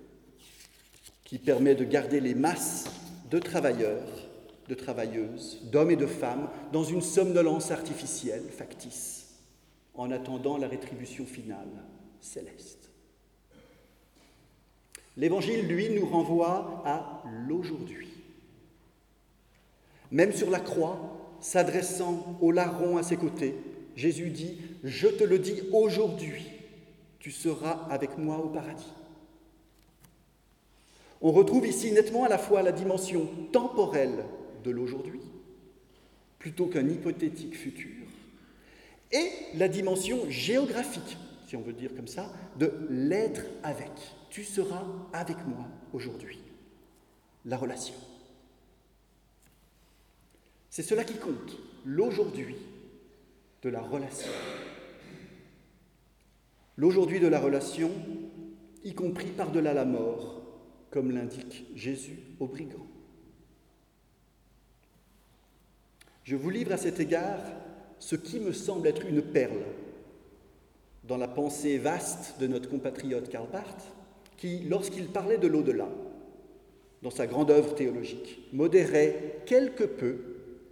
qui 1.35 1.41
permet 1.41 1.75
de 1.75 1.83
garder 1.83 2.21
les 2.21 2.37
masses 2.37 2.85
de 3.29 3.41
travailleurs, 3.41 4.07
de 4.69 4.75
travailleuses, 4.77 5.63
d'hommes 5.65 5.91
et 5.91 5.97
de 5.97 6.07
femmes 6.07 6.49
dans 6.73 6.85
une 6.85 7.03
somnolence 7.03 7.73
artificielle, 7.73 8.45
factice, 8.57 9.35
en 9.95 10.13
attendant 10.13 10.59
la 10.59 10.69
rétribution 10.69 11.27
finale, 11.27 11.67
céleste. 12.21 12.89
L'Évangile, 15.17 15.67
lui, 15.67 15.91
nous 15.91 16.07
renvoie 16.07 16.85
à 16.87 17.25
l'aujourd'hui. 17.49 18.11
Même 20.13 20.33
sur 20.33 20.51
la 20.51 20.61
croix, 20.61 21.37
s'adressant 21.41 22.39
au 22.43 22.53
larron 22.53 22.97
à 22.97 23.03
ses 23.03 23.17
côtés, 23.17 23.57
Jésus 23.97 24.31
dit, 24.31 24.57
Je 24.85 25.09
te 25.09 25.25
le 25.25 25.41
dis 25.41 25.63
aujourd'hui, 25.73 26.47
tu 27.19 27.33
seras 27.33 27.89
avec 27.91 28.19
moi 28.19 28.39
au 28.39 28.51
paradis. 28.51 28.93
On 31.25 31.33
retrouve 31.33 31.67
ici 31.67 31.91
nettement 31.91 32.25
à 32.25 32.29
la 32.29 32.37
fois 32.37 32.61
la 32.61 32.71
dimension 32.71 33.27
temporelle 33.51 34.27
de 34.63 34.71
l'aujourd'hui, 34.71 35.23
plutôt 36.39 36.67
qu'un 36.67 36.87
hypothétique 36.87 37.57
futur, 37.57 38.07
et 39.11 39.31
la 39.55 39.69
dimension 39.69 40.29
géographique, 40.29 41.17
si 41.47 41.57
on 41.57 41.63
veut 41.63 41.73
dire 41.73 41.95
comme 41.97 42.09
ça, 42.09 42.31
de 42.59 42.71
l'être 42.91 43.41
avec 43.63 43.91
tu 44.29 44.45
seras 44.45 44.85
avec 45.15 45.39
moi 45.47 45.65
aujourd'hui. 45.95 46.41
La 47.47 47.57
relation. 47.57 47.95
C'est 50.69 50.83
cela 50.83 51.05
qui 51.05 51.15
compte, 51.15 51.57
l'aujourd'hui 51.87 52.57
de 53.63 53.71
la 53.71 53.81
relation. 53.81 54.31
L'aujourd'hui 56.77 57.19
de 57.19 57.29
la 57.29 57.41
relation, 57.41 57.91
y 58.83 58.93
compris 58.93 59.31
par-delà 59.31 59.73
la 59.73 59.87
mort, 59.87 60.44
comme 60.95 61.11
l'indique 61.11 61.67
Jésus 61.75 62.21
au 62.39 62.47
brigand. 62.47 62.87
Je 66.23 66.37
vous 66.37 66.51
livre 66.51 66.71
à 66.71 66.77
cet 66.77 67.01
égard 67.01 67.41
ce 67.99 68.15
qui 68.15 68.39
me 68.39 68.53
semble 68.53 68.87
être 68.87 69.05
une 69.05 69.21
perle 69.21 69.65
dans 71.03 71.17
la 71.17 71.27
pensée 71.27 71.79
vaste 71.79 72.39
de 72.39 72.47
notre 72.47 72.71
compatriote 72.71 73.29
Karl 73.29 73.49
Barth, 73.51 73.93
qui, 74.37 74.61
lorsqu'il 74.61 75.09
parlait 75.09 75.37
de 75.37 75.49
l'au-delà, 75.49 75.89
dans 77.03 77.11
sa 77.11 77.27
grande 77.27 77.51
œuvre 77.51 77.75
théologique, 77.75 78.49
modérait 78.53 79.41
quelque 79.47 79.85
peu 79.85 80.19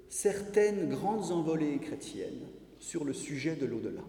certaines 0.09 0.89
grandes 0.89 1.33
envolées 1.33 1.79
chrétiennes 1.79 2.47
sur 2.79 3.03
le 3.03 3.13
sujet 3.13 3.57
de 3.57 3.67
l'au-delà. 3.67 4.05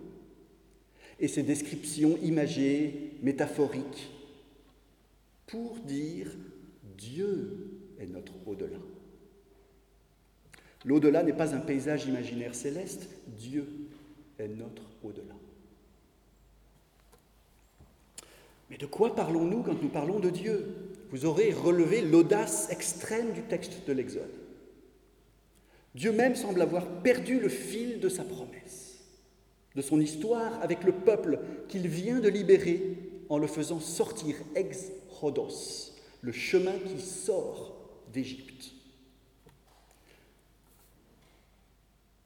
Et 1.19 1.27
ses 1.27 1.43
descriptions 1.43 2.19
imagées, 2.21 3.13
métaphoriques, 3.23 4.11
pour 5.47 5.79
dire 5.79 6.31
Dieu 6.97 7.79
est 7.99 8.07
notre 8.07 8.33
au-delà. 8.45 8.79
L'au-delà 10.85 11.23
n'est 11.23 11.33
pas 11.33 11.55
un 11.55 11.59
paysage 11.59 12.05
imaginaire 12.05 12.55
céleste, 12.55 13.07
Dieu 13.27 13.67
est 14.37 14.47
notre 14.47 14.83
au-delà. 15.03 15.35
Mais 18.69 18.77
de 18.77 18.85
quoi 18.85 19.15
parlons-nous 19.15 19.63
quand 19.63 19.81
nous 19.81 19.89
parlons 19.89 20.19
de 20.19 20.29
Dieu? 20.29 20.73
Vous 21.11 21.25
aurez 21.25 21.53
relevé 21.53 22.01
l'audace 22.01 22.69
extrême 22.71 23.33
du 23.33 23.43
texte 23.43 23.87
de 23.87 23.93
l'Exode. 23.93 24.23
Dieu 25.95 26.11
même 26.11 26.35
semble 26.35 26.61
avoir 26.61 26.87
perdu 27.03 27.39
le 27.39 27.49
fil 27.49 27.99
de 27.99 28.09
sa 28.09 28.23
promesse, 28.23 29.03
de 29.75 29.81
son 29.81 30.01
histoire 30.01 30.59
avec 30.61 30.83
le 30.83 30.91
peuple 30.91 31.39
qu'il 31.67 31.87
vient 31.87 32.19
de 32.19 32.29
libérer 32.29 32.97
en 33.29 33.37
le 33.37 33.47
faisant 33.47 33.79
sortir 33.79 34.35
ex 34.55 34.91
Le 36.21 36.31
chemin 36.31 36.73
qui 36.85 37.01
sort 37.01 37.75
d'Égypte. 38.11 38.71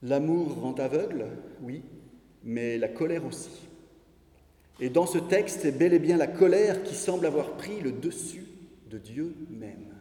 L'amour 0.01 0.61
rend 0.61 0.73
aveugle, 0.73 1.27
oui, 1.61 1.81
mais 2.43 2.77
la 2.77 2.87
colère 2.87 3.25
aussi. 3.25 3.49
Et 4.79 4.89
dans 4.89 5.07
ce 5.07 5.17
texte, 5.17 5.61
c'est 5.61 5.71
bel 5.71 5.93
et 5.93 5.99
bien 5.99 6.17
la 6.17 6.27
colère 6.27 6.83
qui 6.83 6.95
semble 6.95 7.25
avoir 7.25 7.57
pris 7.57 7.81
le 7.81 7.91
dessus 7.91 8.45
de 8.89 8.97
Dieu 8.97 9.35
même. 9.49 9.95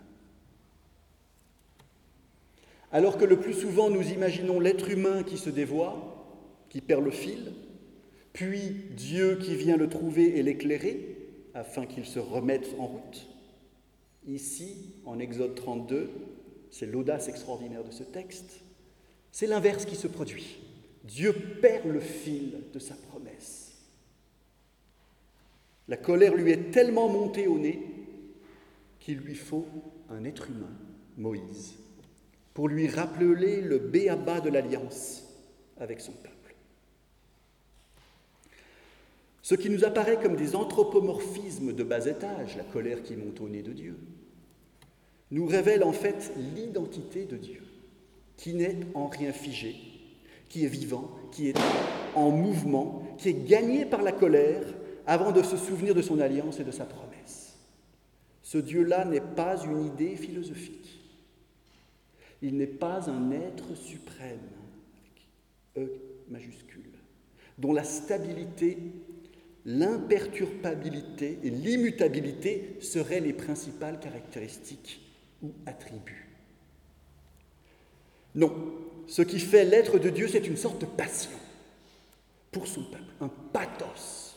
Alors 2.93 3.19
que 3.19 3.25
le 3.25 3.39
plus 3.39 3.55
souvent 3.55 3.91
nous 3.91 4.11
imaginons 4.11 4.61
l'être 4.61 4.89
humain 4.91 5.23
qui 5.23 5.39
se 5.39 5.51
dévoie, 5.51 6.25
qui 6.69 6.81
perd 6.81 7.05
le 7.05 7.11
fil, 7.11 7.53
puis 8.33 8.77
Dieu 8.97 9.39
qui 9.41 9.55
vient 9.57 9.77
le 9.77 9.89
trouver 9.89 10.39
et 10.39 10.43
l'éclairer 10.43 11.16
afin 11.57 11.87
qu'il 11.87 12.05
se 12.05 12.19
remette 12.19 12.77
en 12.79 12.87
route. 12.87 13.27
Ici, 14.27 14.95
en 15.07 15.19
Exode 15.19 15.55
32, 15.55 16.11
c'est 16.71 16.87
l'audace 16.87 17.29
extraordinaire 17.29 17.83
de 17.83 17.91
ce 17.91 18.03
texte, 18.03 18.61
c'est 19.33 19.47
l'inverse 19.47 19.87
qui 19.87 19.97
se 19.97 20.07
produit. 20.07 20.59
Dieu 21.05 21.33
perd 21.63 21.87
le 21.87 22.01
fil 22.01 22.59
de 22.73 22.79
sa 22.79 22.95
promesse. 22.95 23.79
La 25.89 25.97
colère 25.97 26.35
lui 26.35 26.51
est 26.51 26.71
tellement 26.73 27.09
montée 27.09 27.47
au 27.47 27.59
nez 27.59 27.81
qu'il 28.99 29.19
lui 29.19 29.37
faut 29.37 29.67
un 30.11 30.25
être 30.25 30.51
humain, 30.51 30.77
Moïse, 31.17 31.75
pour 32.53 32.69
lui 32.69 32.89
rappeler 32.89 33.61
le 33.61 33.79
béaba 33.79 34.41
de 34.41 34.51
l'alliance 34.51 35.23
avec 35.79 36.01
son 36.01 36.13
peuple. 36.13 36.36
Ce 39.47 39.55
qui 39.55 39.71
nous 39.71 39.85
apparaît 39.85 40.19
comme 40.21 40.35
des 40.35 40.57
anthropomorphismes 40.57 41.73
de 41.73 41.85
bas 41.85 42.05
étage, 42.07 42.57
la 42.57 42.65
colère 42.65 43.05
qui 43.05 43.15
monte 43.15 43.41
au 43.41 43.49
nez 43.49 43.63
de 43.63 43.71
Dieu, 43.71 43.97
nous 45.31 45.47
révèle 45.47 45.85
en 45.85 45.93
fait 45.93 46.33
l'identité 46.57 47.27
de 47.27 47.37
Dieu, 47.37 47.63
qui 48.37 48.55
n'est 48.55 48.77
en 48.95 49.07
rien 49.07 49.33
figé, 49.33 49.77
qui 50.49 50.65
est 50.65 50.69
vivant, 50.69 51.13
qui 51.31 51.51
est 51.51 51.57
en 52.17 52.33
mouvement, 52.33 53.07
qui 53.19 53.29
est 53.29 53.47
gagné 53.47 53.85
par 53.85 54.03
la 54.03 54.11
colère 54.11 54.65
avant 55.07 55.31
de 55.31 55.45
se 55.45 55.57
souvenir 55.57 55.95
de 55.95 56.03
son 56.03 56.19
alliance 56.19 56.59
et 56.59 56.65
de 56.65 56.73
sa 56.73 56.85
promesse. 56.85 57.57
Ce 58.43 58.59
Dieu-là 58.59 59.05
n'est 59.05 59.21
pas 59.21 59.65
une 59.65 59.87
idée 59.87 60.17
philosophique. 60.17 60.99
Il 62.43 62.57
n'est 62.57 62.67
pas 62.67 63.09
un 63.09 63.31
être 63.31 63.77
suprême, 63.77 64.41
E 65.79 65.89
majuscule, 66.31 66.91
dont 67.59 67.73
la 67.73 67.85
stabilité 67.85 68.79
l'imperturbabilité 69.67 71.41
et 71.43 71.51
l'immutabilité 71.51 72.79
seraient 72.81 73.21
les 73.21 73.33
principales 73.33 73.99
caractéristiques 73.99 75.01
ou 75.43 75.53
attributs. 75.67 76.29
Non, 78.37 78.55
ce 79.09 79.23
qui 79.23 79.41
fait 79.41 79.65
l'être 79.65 79.99
de 79.99 80.09
Dieu, 80.09 80.29
c'est 80.29 80.47
une 80.47 80.57
sorte 80.57 80.81
de 80.81 80.87
passion 80.87 81.37
pour 82.53 82.69
son 82.69 82.85
peuple, 82.85 83.13
un 83.21 83.29
pathos. 83.53 84.37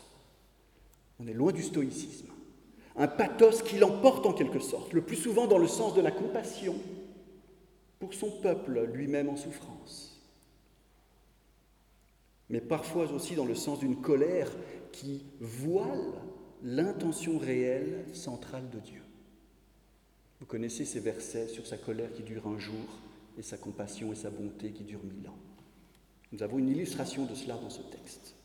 On 1.19 1.27
est 1.27 1.33
loin 1.33 1.51
du 1.51 1.63
stoïcisme. 1.63 2.27
Un 2.95 3.07
pathos 3.07 3.62
qui 3.62 3.77
l'emporte 3.77 4.25
en 4.25 4.33
quelque 4.33 4.59
sorte, 4.59 4.93
le 4.93 5.01
plus 5.01 5.15
souvent 5.15 5.48
dans 5.48 5.57
le 5.57 5.67
sens 5.67 5.93
de 5.93 6.01
la 6.01 6.12
compassion 6.12 6.75
pour 8.00 8.13
son 8.13 8.31
peuple 8.31 8.89
lui-même 8.93 9.29
en 9.29 9.36
souffrance, 9.36 10.09
mais 12.50 12.62
parfois 12.62 13.12
aussi 13.12 13.36
dans 13.36 13.46
le 13.46 13.56
sens 13.56 13.79
d'une 13.79 14.01
colère 14.01 14.51
qui 14.91 15.25
voile 15.39 16.13
l'intention 16.63 17.38
réelle 17.38 18.06
centrale 18.13 18.70
de 18.70 18.79
Dieu. 18.79 19.01
Vous 20.39 20.46
connaissez 20.46 20.86
ces 20.86 21.00
versets 21.00 21.48
sur 21.48 21.68
sa 21.68 21.77
colère 21.77 22.12
qui 22.13 22.24
dure 22.24 22.48
un 22.48 22.58
jour 22.58 23.00
et 23.38 23.41
sa 23.44 23.58
compassion 23.58 24.12
et 24.12 24.15
sa 24.15 24.29
bonté 24.29 24.72
qui 24.72 24.84
durent 24.84 25.03
mille 25.03 25.27
ans. 25.27 25.38
Nous 26.32 26.44
avons 26.44 26.60
une 26.60 26.70
illustration 26.70 27.25
de 27.25 27.36
cela 27.36 27.56
dans 27.56 27.70
ce 27.70 27.82
texte. 27.82 28.36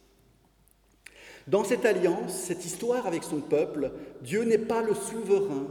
Dans 1.46 1.64
cette 1.64 1.84
alliance, 1.84 2.32
cette 2.32 2.64
histoire 2.64 3.06
avec 3.06 3.22
son 3.22 3.40
peuple, 3.40 3.92
Dieu 4.22 4.44
n'est 4.44 4.58
pas 4.58 4.82
le 4.82 4.94
souverain 4.94 5.66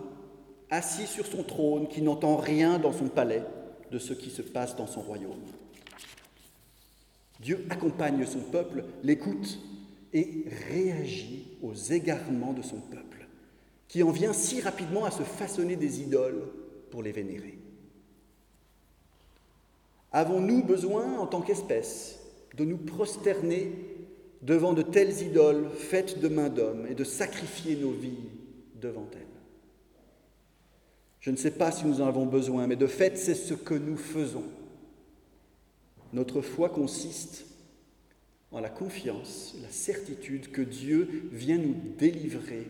assis 0.69 1.07
sur 1.07 1.25
son 1.25 1.43
trône 1.43 1.87
qui 1.87 2.01
n'entend 2.01 2.35
rien 2.35 2.77
dans 2.79 2.93
son 2.93 3.07
palais 3.07 3.43
de 3.91 3.99
ce 3.99 4.13
qui 4.13 4.29
se 4.29 4.41
passe 4.41 4.75
dans 4.75 4.87
son 4.87 5.01
royaume. 5.01 5.41
Dieu 7.39 7.65
accompagne 7.69 8.25
son 8.25 8.39
peuple, 8.39 8.85
l'écoute 9.03 9.59
et 10.13 10.45
réagit 10.69 11.57
aux 11.61 11.73
égarements 11.73 12.53
de 12.53 12.61
son 12.61 12.79
peuple, 12.79 13.27
qui 13.87 14.03
en 14.03 14.11
vient 14.11 14.33
si 14.33 14.61
rapidement 14.61 15.05
à 15.05 15.11
se 15.11 15.23
façonner 15.23 15.75
des 15.75 16.01
idoles 16.01 16.43
pour 16.91 17.03
les 17.03 17.11
vénérer. 17.11 17.57
Avons-nous 20.11 20.63
besoin, 20.63 21.17
en 21.17 21.25
tant 21.25 21.41
qu'espèce, 21.41 22.19
de 22.55 22.65
nous 22.65 22.77
prosterner 22.77 23.71
devant 24.43 24.73
de 24.73 24.83
telles 24.83 25.21
idoles 25.23 25.69
faites 25.71 26.19
de 26.19 26.27
main 26.27 26.49
d'homme 26.49 26.85
et 26.87 26.93
de 26.93 27.03
sacrifier 27.03 27.75
nos 27.75 27.91
vies 27.91 28.29
devant 28.79 29.07
elles? 29.13 29.21
Je 31.19 31.31
ne 31.31 31.37
sais 31.37 31.51
pas 31.51 31.71
si 31.71 31.85
nous 31.87 32.01
en 32.01 32.07
avons 32.07 32.25
besoin, 32.25 32.67
mais 32.67 32.75
de 32.75 32.85
fait, 32.85 33.17
c'est 33.17 33.33
ce 33.33 33.53
que 33.53 33.73
nous 33.73 33.97
faisons. 33.97 34.43
Notre 36.13 36.41
foi 36.41 36.69
consiste 36.69 37.45
en 38.51 38.59
la 38.59 38.69
confiance, 38.69 39.55
la 39.61 39.69
certitude 39.69 40.51
que 40.51 40.61
Dieu 40.61 41.27
vient 41.31 41.57
nous 41.57 41.75
délivrer, 41.97 42.67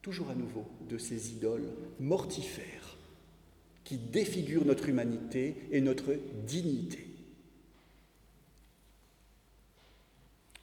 toujours 0.00 0.30
à 0.30 0.34
nouveau, 0.34 0.64
de 0.88 0.96
ces 0.96 1.32
idoles 1.32 1.68
mortifères 2.00 2.96
qui 3.84 3.98
défigurent 3.98 4.64
notre 4.64 4.88
humanité 4.88 5.56
et 5.72 5.82
notre 5.82 6.14
dignité. 6.46 7.06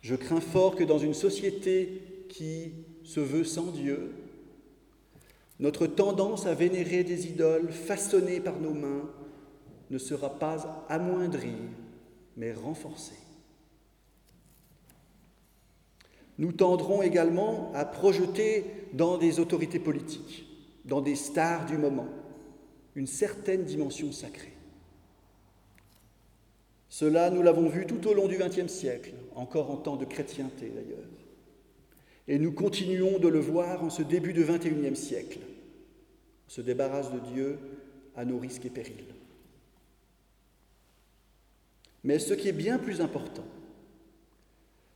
Je 0.02 0.16
crains 0.16 0.42
fort 0.42 0.76
que 0.76 0.84
dans 0.84 0.98
une 0.98 1.14
société 1.14 2.02
qui 2.30 2.72
se 3.04 3.20
veut 3.20 3.44
sans 3.44 3.72
Dieu, 3.72 4.12
notre 5.60 5.86
tendance 5.86 6.48
à 6.48 6.54
vénérer 6.56 7.04
des 7.04 7.28
idoles 7.28 7.72
façonnées 7.72 8.40
par 8.40 8.60
nos 8.60 8.74
mains 8.74 9.10
ne 9.90 9.98
sera 9.98 10.38
pas 10.38 10.86
amoindrie, 10.90 11.56
mais 12.36 12.54
renforcée. 12.54 13.18
Nous 16.38 16.52
tendrons 16.52 17.02
également 17.02 17.72
à 17.74 17.86
projeter 17.86 18.66
dans 18.94 19.18
des 19.18 19.40
autorités 19.40 19.80
politiques, 19.80 20.46
dans 20.86 21.02
des 21.02 21.16
stars 21.16 21.66
du 21.66 21.78
moment, 21.78 22.08
une 22.96 23.08
certaine 23.08 23.64
dimension 23.64 24.12
sacrée. 24.12 24.54
Cela, 26.90 27.30
nous 27.30 27.42
l'avons 27.42 27.70
vu 27.70 27.86
tout 27.86 28.08
au 28.08 28.14
long 28.14 28.28
du 28.28 28.38
XXe 28.38 28.72
siècle, 28.72 29.14
encore 29.36 29.72
en 29.72 29.78
temps 29.78 29.98
de 29.98 30.06
chrétienté 30.06 30.70
d'ailleurs. 30.70 31.10
Et 32.28 32.40
nous 32.40 32.52
continuons 32.52 33.20
de 33.20 33.28
le 33.28 33.40
voir 33.40 33.84
en 33.84 33.90
ce 33.90 34.02
début 34.02 34.34
du 34.34 34.44
XXIe 34.44 34.96
siècle. 34.96 35.40
On 36.48 36.50
se 36.50 36.62
débarrasse 36.62 37.12
de 37.12 37.20
Dieu 37.20 37.60
à 38.16 38.26
nos 38.26 38.38
risques 38.38 38.66
et 38.66 38.70
périls. 38.70 39.17
Mais 42.08 42.20
ce 42.20 42.34
qui 42.34 42.48
est 42.48 42.54
bien 42.54 42.80
plus 42.80 43.02
important, 43.02 43.44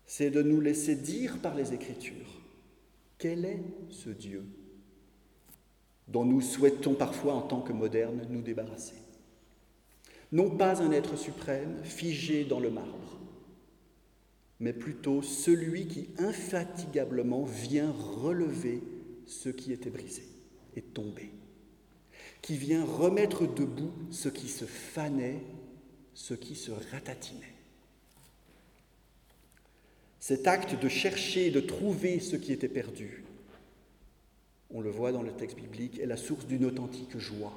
c'est 0.05 0.29
de 0.29 0.41
nous 0.41 0.61
laisser 0.61 0.95
dire 0.95 1.39
par 1.39 1.55
les 1.55 1.73
Écritures 1.73 2.39
quel 3.17 3.43
est 3.43 3.61
ce 3.89 4.09
Dieu 4.09 4.45
dont 6.07 6.23
nous 6.23 6.39
souhaitons 6.39 6.93
parfois 6.93 7.33
en 7.33 7.41
tant 7.41 7.59
que 7.59 7.73
modernes 7.73 8.25
nous 8.29 8.41
débarrasser? 8.41 8.95
Non 10.31 10.51
pas 10.51 10.81
un 10.81 10.93
être 10.93 11.17
suprême 11.17 11.83
figé 11.83 12.45
dans 12.45 12.61
le 12.61 12.69
marbre, 12.69 13.19
mais 14.61 14.71
plutôt 14.71 15.21
celui 15.21 15.87
qui 15.87 16.07
infatigablement 16.17 17.43
vient 17.43 17.91
relever 17.91 18.81
ce 19.25 19.49
qui 19.49 19.73
était 19.73 19.89
brisé 19.89 20.23
et 20.77 20.81
tombé, 20.81 21.29
qui 22.41 22.55
vient 22.55 22.85
remettre 22.85 23.53
debout 23.53 23.91
ce 24.11 24.29
qui 24.29 24.47
se 24.47 24.63
fanait, 24.63 25.41
ce 26.13 26.33
qui 26.33 26.55
se 26.55 26.71
ratatinait. 26.91 27.55
Cet 30.19 30.47
acte 30.47 30.79
de 30.79 30.87
chercher, 30.87 31.49
de 31.49 31.59
trouver 31.59 32.19
ce 32.19 32.35
qui 32.35 32.53
était 32.53 32.67
perdu, 32.67 33.23
on 34.73 34.81
le 34.81 34.89
voit 34.89 35.11
dans 35.11 35.23
le 35.23 35.31
texte 35.31 35.57
biblique, 35.57 35.99
est 35.99 36.05
la 36.05 36.17
source 36.17 36.45
d'une 36.45 36.65
authentique 36.65 37.17
joie. 37.17 37.53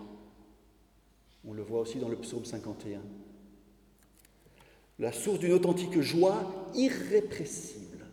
On 1.47 1.53
le 1.53 1.63
voit 1.63 1.81
aussi 1.81 1.99
dans 1.99 2.09
le 2.09 2.17
psaume 2.17 2.45
51. 2.45 3.01
La 4.99 5.13
source 5.13 5.39
d'une 5.39 5.53
authentique 5.53 6.01
joie 6.01 6.71
irrépressible, 6.75 8.07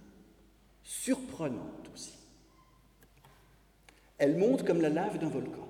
surprenante 0.84 1.90
aussi. 1.94 2.18
Elle 4.18 4.38
monte 4.38 4.66
comme 4.66 4.82
la 4.82 4.90
lave 4.90 5.18
d'un 5.18 5.30
volcan. 5.30 5.68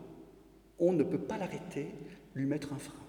On 0.80 0.92
ne 0.94 1.04
peut 1.04 1.20
pas 1.20 1.38
l'arrêter, 1.38 1.88
lui 2.34 2.46
mettre 2.46 2.74
un 2.74 2.80
frein. 2.80 3.01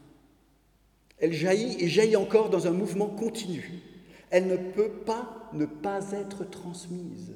Elle 1.18 1.32
jaillit 1.32 1.76
et 1.78 1.88
jaillit 1.88 2.16
encore 2.16 2.50
dans 2.50 2.66
un 2.66 2.72
mouvement 2.72 3.06
continu. 3.06 3.70
Elle 4.30 4.46
ne 4.46 4.56
peut 4.56 4.90
pas 4.90 5.50
ne 5.52 5.66
pas 5.66 6.12
être 6.12 6.48
transmise, 6.48 7.34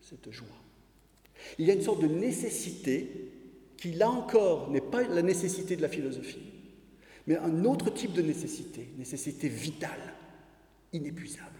cette 0.00 0.30
joie. 0.30 0.46
Il 1.58 1.66
y 1.66 1.70
a 1.70 1.74
une 1.74 1.82
sorte 1.82 2.02
de 2.02 2.08
nécessité 2.08 3.30
qui, 3.76 3.92
là 3.92 4.10
encore, 4.10 4.70
n'est 4.70 4.80
pas 4.80 5.02
la 5.02 5.22
nécessité 5.22 5.76
de 5.76 5.82
la 5.82 5.88
philosophie, 5.88 6.52
mais 7.26 7.36
un 7.36 7.64
autre 7.64 7.90
type 7.90 8.12
de 8.12 8.22
nécessité, 8.22 8.88
nécessité 8.98 9.48
vitale, 9.48 10.14
inépuisable. 10.92 11.50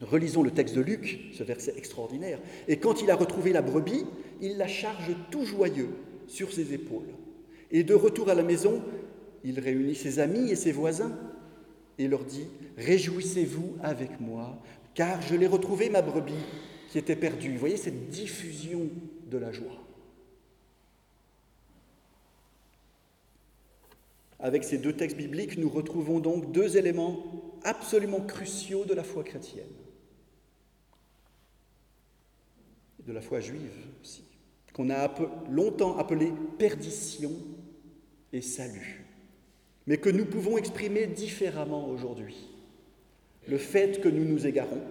Relisons 0.00 0.42
le 0.42 0.50
texte 0.50 0.74
de 0.74 0.80
Luc, 0.80 1.20
ce 1.36 1.42
verset 1.42 1.74
extraordinaire. 1.76 2.40
Et 2.68 2.78
quand 2.78 3.02
il 3.02 3.10
a 3.10 3.16
retrouvé 3.16 3.52
la 3.52 3.60
brebis, 3.60 4.06
il 4.40 4.56
la 4.56 4.66
charge 4.66 5.14
tout 5.30 5.44
joyeux 5.44 5.90
sur 6.26 6.52
ses 6.52 6.72
épaules. 6.72 7.12
Et 7.70 7.84
de 7.84 7.94
retour 7.94 8.30
à 8.30 8.34
la 8.34 8.42
maison, 8.42 8.82
il 9.44 9.58
réunit 9.58 9.94
ses 9.94 10.18
amis 10.18 10.50
et 10.50 10.56
ses 10.56 10.72
voisins 10.72 11.16
et 11.98 12.08
leur 12.08 12.24
dit, 12.24 12.46
Réjouissez-vous 12.76 13.76
avec 13.82 14.20
moi, 14.20 14.58
car 14.94 15.20
je 15.22 15.34
l'ai 15.34 15.46
retrouvé, 15.46 15.90
ma 15.90 16.02
brebis, 16.02 16.32
qui 16.90 16.98
était 16.98 17.16
perdue. 17.16 17.56
Voyez 17.56 17.76
cette 17.76 18.08
diffusion 18.08 18.88
de 19.26 19.38
la 19.38 19.52
joie. 19.52 19.80
Avec 24.38 24.64
ces 24.64 24.78
deux 24.78 24.94
textes 24.94 25.16
bibliques, 25.16 25.58
nous 25.58 25.68
retrouvons 25.68 26.18
donc 26.18 26.50
deux 26.52 26.76
éléments 26.76 27.22
absolument 27.62 28.20
cruciaux 28.20 28.86
de 28.86 28.94
la 28.94 29.04
foi 29.04 29.22
chrétienne, 29.22 29.66
de 33.06 33.12
la 33.12 33.20
foi 33.20 33.40
juive 33.40 33.86
aussi, 34.02 34.24
qu'on 34.72 34.88
a 34.88 35.14
longtemps 35.50 35.98
appelé 35.98 36.32
perdition 36.58 37.32
et 38.32 38.40
salut, 38.40 39.04
mais 39.90 39.98
que 39.98 40.08
nous 40.08 40.24
pouvons 40.24 40.56
exprimer 40.56 41.08
différemment 41.08 41.88
aujourd'hui. 41.88 42.48
Le 43.48 43.58
fait 43.58 44.00
que 44.00 44.08
nous 44.08 44.24
nous 44.24 44.46
égarons 44.46 44.84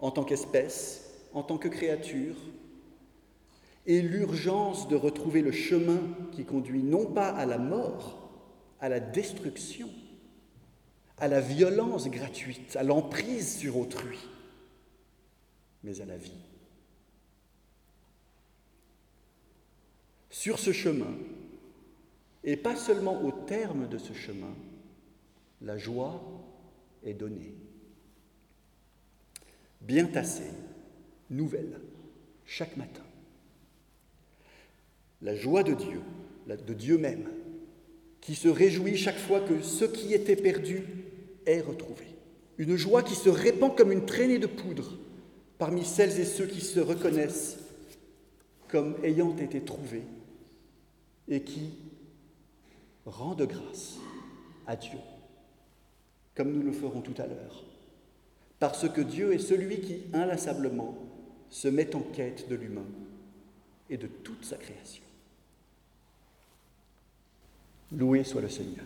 en 0.00 0.10
tant 0.10 0.24
qu'espèce, 0.24 1.08
en 1.34 1.44
tant 1.44 1.56
que 1.56 1.68
créature, 1.68 2.34
et 3.86 4.02
l'urgence 4.02 4.88
de 4.88 4.96
retrouver 4.96 5.40
le 5.40 5.52
chemin 5.52 6.00
qui 6.32 6.44
conduit 6.44 6.82
non 6.82 7.06
pas 7.06 7.28
à 7.28 7.46
la 7.46 7.58
mort, 7.58 8.28
à 8.80 8.88
la 8.88 8.98
destruction, 8.98 9.88
à 11.18 11.28
la 11.28 11.40
violence 11.40 12.10
gratuite, 12.10 12.74
à 12.74 12.82
l'emprise 12.82 13.58
sur 13.58 13.78
autrui, 13.78 14.18
mais 15.84 16.00
à 16.00 16.06
la 16.06 16.16
vie. 16.16 16.42
Sur 20.28 20.58
ce 20.58 20.72
chemin, 20.72 21.14
et 22.44 22.56
pas 22.56 22.76
seulement 22.76 23.22
au 23.22 23.32
terme 23.32 23.88
de 23.88 23.98
ce 23.98 24.12
chemin, 24.12 24.54
la 25.62 25.78
joie 25.78 26.22
est 27.02 27.14
donnée. 27.14 27.54
Bien 29.80 30.06
tassée, 30.06 30.50
nouvelle, 31.30 31.80
chaque 32.44 32.76
matin. 32.76 33.02
La 35.22 35.34
joie 35.34 35.62
de 35.62 35.72
Dieu, 35.72 36.00
de 36.46 36.74
Dieu 36.74 36.98
même, 36.98 37.28
qui 38.20 38.34
se 38.34 38.48
réjouit 38.48 38.96
chaque 38.96 39.18
fois 39.18 39.40
que 39.40 39.62
ce 39.62 39.84
qui 39.84 40.12
était 40.12 40.36
perdu 40.36 40.82
est 41.46 41.60
retrouvé. 41.60 42.04
Une 42.58 42.76
joie 42.76 43.02
qui 43.02 43.14
se 43.14 43.28
répand 43.28 43.74
comme 43.74 43.92
une 43.92 44.06
traînée 44.06 44.38
de 44.38 44.46
poudre 44.46 44.98
parmi 45.58 45.84
celles 45.84 46.20
et 46.20 46.24
ceux 46.24 46.46
qui 46.46 46.60
se 46.60 46.80
reconnaissent 46.80 47.58
comme 48.68 48.96
ayant 49.02 49.36
été 49.36 49.60
trouvés 49.60 50.04
et 51.28 51.42
qui 51.42 51.70
rendent 53.06 53.46
grâce 53.46 53.96
à 54.66 54.76
Dieu, 54.76 54.98
comme 56.34 56.52
nous 56.52 56.62
le 56.62 56.72
ferons 56.72 57.00
tout 57.00 57.14
à 57.18 57.26
l'heure, 57.26 57.64
parce 58.58 58.88
que 58.88 59.00
Dieu 59.00 59.32
est 59.32 59.38
celui 59.38 59.80
qui 59.80 60.04
inlassablement 60.12 60.96
se 61.50 61.68
met 61.68 61.94
en 61.94 62.00
quête 62.00 62.48
de 62.48 62.54
l'humain 62.54 62.86
et 63.90 63.96
de 63.96 64.06
toute 64.06 64.44
sa 64.44 64.56
création. 64.56 65.04
Loué 67.92 68.24
soit 68.24 68.40
le 68.40 68.48
Seigneur. 68.48 68.84